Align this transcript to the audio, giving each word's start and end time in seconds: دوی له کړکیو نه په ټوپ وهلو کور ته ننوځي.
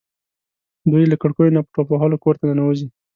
دوی 0.91 1.03
له 1.11 1.15
کړکیو 1.21 1.53
نه 1.55 1.59
په 1.65 1.69
ټوپ 1.73 1.87
وهلو 1.91 2.21
کور 2.23 2.35
ته 2.39 2.45
ننوځي. 2.49 2.87